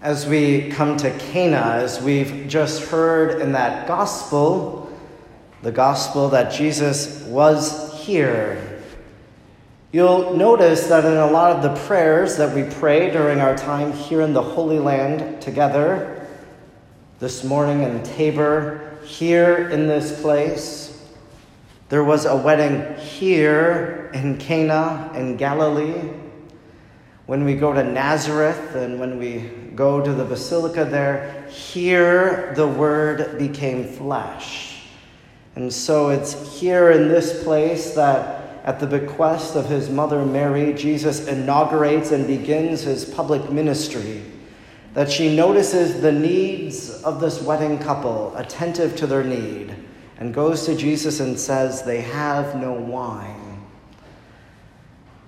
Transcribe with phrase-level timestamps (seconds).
[0.00, 4.92] as we come to Cana, as we've just heard in that gospel,
[5.62, 8.80] the gospel that Jesus was here.
[9.90, 13.92] You'll notice that in a lot of the prayers that we pray during our time
[13.92, 16.26] here in the Holy Land together,
[17.18, 21.02] this morning in Tabor, here in this place,
[21.88, 26.12] there was a wedding here in Cana in Galilee.
[27.28, 32.66] When we go to Nazareth and when we go to the basilica there, here the
[32.66, 34.80] Word became flesh.
[35.54, 40.72] And so it's here in this place that, at the bequest of his mother Mary,
[40.72, 44.22] Jesus inaugurates and begins his public ministry.
[44.94, 49.76] That she notices the needs of this wedding couple, attentive to their need
[50.16, 53.47] and goes to Jesus and says, They have no wine.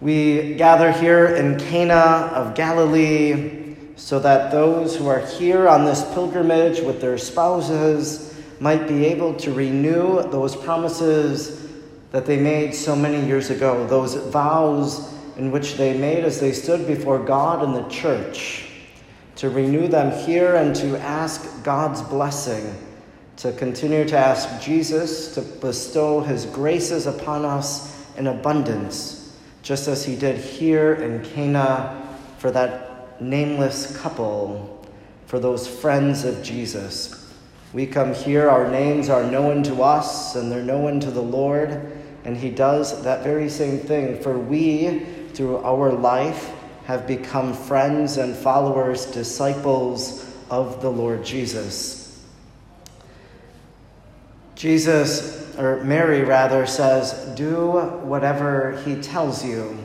[0.01, 6.03] We gather here in Cana of Galilee so that those who are here on this
[6.15, 11.69] pilgrimage with their spouses might be able to renew those promises
[12.13, 16.53] that they made so many years ago, those vows in which they made as they
[16.53, 18.69] stood before God and the church,
[19.37, 22.75] to renew them here and to ask God's blessing
[23.41, 29.20] to continue to ask Jesus to bestow his graces upon us in abundance,
[29.63, 34.87] just as he did here in Cana for that nameless couple,
[35.27, 37.33] for those friends of Jesus.
[37.73, 41.93] We come here, our names are known to us and they're known to the Lord,
[42.25, 44.21] and he does that very same thing.
[44.21, 45.01] For we,
[45.35, 46.53] through our life,
[46.87, 52.25] have become friends and followers, disciples of the Lord Jesus.
[54.57, 57.73] Jesus, or Mary rather, says, Do
[58.03, 59.79] whatever he tells you.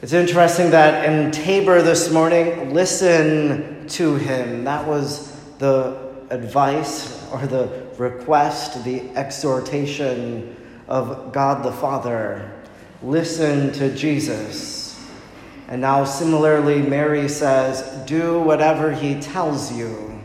[0.00, 4.64] It's interesting that in Tabor this morning, listen to him.
[4.64, 10.56] That was the advice or the request, the exhortation
[10.88, 12.50] of God the Father.
[13.02, 15.00] Listen to Jesus.
[15.68, 20.21] And now, similarly, Mary says, Do whatever he tells you.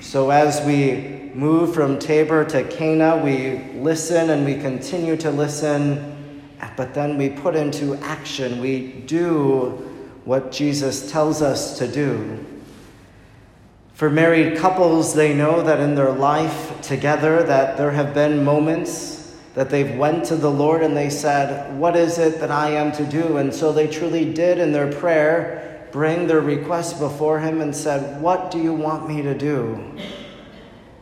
[0.00, 6.42] So, as we move from Tabor to Cana, we listen and we continue to listen,
[6.74, 8.62] but then we put into action.
[8.62, 9.92] We do
[10.24, 12.44] what Jesus tells us to do.
[13.92, 19.36] For married couples, they know that in their life together that there have been moments
[19.54, 22.90] that they've went to the Lord and they said, "What is it that I am
[22.92, 27.60] to do?" And so they truly did in their prayer bring their request before him
[27.60, 29.78] and said, "What do you want me to do?"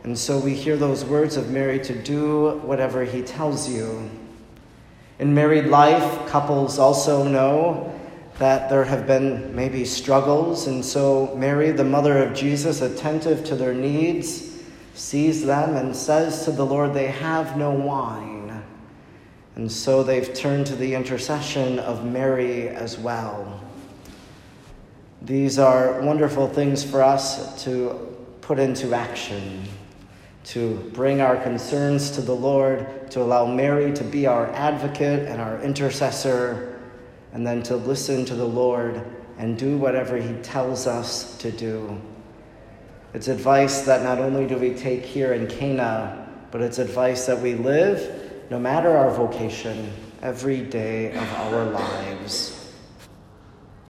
[0.03, 4.09] And so we hear those words of Mary to do whatever he tells you.
[5.19, 7.91] In married life, couples also know
[8.39, 13.55] that there have been maybe struggles, and so Mary, the mother of Jesus, attentive to
[13.55, 14.49] their needs,
[14.93, 18.63] sees them and says to the Lord, They have no wine.
[19.55, 23.59] And so they've turned to the intercession of Mary as well.
[25.21, 29.63] These are wonderful things for us to put into action
[30.49, 35.39] to bring our concerns to the Lord, to allow Mary to be our advocate and
[35.39, 36.81] our intercessor,
[37.33, 39.05] and then to listen to the Lord
[39.37, 42.01] and do whatever He tells us to do.
[43.13, 47.39] It's advice that not only do we take here in Cana, but it's advice that
[47.39, 49.91] we live, no matter our vocation,
[50.23, 52.58] every day of our lives.